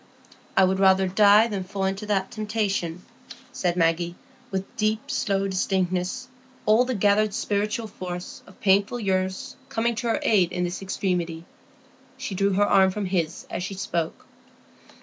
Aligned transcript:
"I 0.57 0.63
would 0.63 0.79
rather 0.79 1.07
die 1.07 1.45
than 1.47 1.63
fall 1.63 1.85
into 1.85 2.07
that 2.07 2.31
temptation," 2.31 3.05
said 3.51 3.75
Maggie, 3.77 4.15
with 4.49 4.75
deep, 4.75 5.11
slow 5.11 5.47
distinctness, 5.47 6.27
all 6.65 6.85
the 6.85 6.95
gathered 6.95 7.35
spiritual 7.35 7.85
force 7.85 8.41
of 8.47 8.59
painful 8.61 8.99
years 8.99 9.55
coming 9.69 9.93
to 9.97 10.07
her 10.07 10.19
aid 10.23 10.51
in 10.51 10.63
this 10.63 10.81
extremity. 10.81 11.45
She 12.17 12.33
drew 12.33 12.53
her 12.53 12.65
arm 12.65 12.89
from 12.89 13.05
his 13.05 13.45
as 13.51 13.61
she 13.61 13.75
spoke. 13.75 14.25